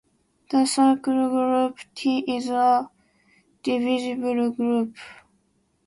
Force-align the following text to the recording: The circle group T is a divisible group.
The 0.49 0.65
circle 0.65 1.29
group 1.29 1.77
T 1.93 2.23
is 2.35 2.49
a 2.49 2.89
divisible 3.63 4.49
group. 4.49 4.97